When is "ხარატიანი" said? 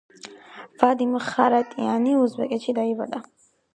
1.25-2.17